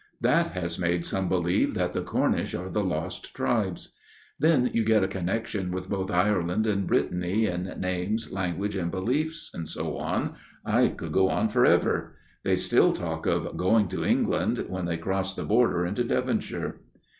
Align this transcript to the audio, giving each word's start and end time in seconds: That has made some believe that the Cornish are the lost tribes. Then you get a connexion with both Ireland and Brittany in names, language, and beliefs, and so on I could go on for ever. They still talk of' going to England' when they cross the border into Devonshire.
That 0.19 0.53
has 0.53 0.79
made 0.79 1.05
some 1.05 1.29
believe 1.29 1.75
that 1.75 1.93
the 1.93 2.01
Cornish 2.01 2.55
are 2.55 2.71
the 2.71 2.83
lost 2.83 3.35
tribes. 3.35 3.93
Then 4.39 4.71
you 4.73 4.83
get 4.83 5.03
a 5.03 5.07
connexion 5.07 5.69
with 5.69 5.89
both 5.89 6.09
Ireland 6.09 6.65
and 6.65 6.87
Brittany 6.87 7.45
in 7.45 7.65
names, 7.79 8.33
language, 8.33 8.75
and 8.75 8.89
beliefs, 8.89 9.51
and 9.53 9.69
so 9.69 9.97
on 9.97 10.33
I 10.65 10.87
could 10.87 11.11
go 11.11 11.29
on 11.29 11.49
for 11.49 11.67
ever. 11.67 12.15
They 12.43 12.55
still 12.55 12.93
talk 12.93 13.27
of' 13.27 13.55
going 13.57 13.89
to 13.89 14.03
England' 14.03 14.65
when 14.69 14.85
they 14.87 14.97
cross 14.97 15.35
the 15.35 15.45
border 15.45 15.85
into 15.85 16.03
Devonshire. 16.03 16.79